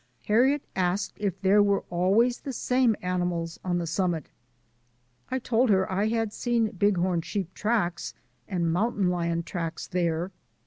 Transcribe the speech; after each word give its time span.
Harriet 0.25 0.63
asked 0.75 1.13
if 1.19 1.39
there 1.43 1.61
were 1.61 1.83
always 1.91 2.39
the 2.39 2.51
same 2.53 2.95
animals 3.03 3.59
on 3.63 3.77
the 3.77 3.85
summit. 3.85 4.29
I 5.29 5.37
told 5.37 5.69
her 5.69 5.91
I 5.91 6.07
had 6.07 6.33
seen 6.33 6.71
Bighorn 6.71 7.21
sheep 7.21 7.53
tracks 7.53 8.15
and 8.47 8.73
mountain 8.73 9.09
lion 9.11 9.43
tracks 9.43 9.85
there. 9.85 10.31